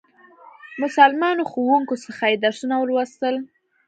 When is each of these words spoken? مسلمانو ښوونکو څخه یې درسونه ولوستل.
مسلمانو 0.81 1.43
ښوونکو 1.51 1.95
څخه 2.05 2.23
یې 2.31 2.37
درسونه 2.45 2.75
ولوستل. 2.77 3.35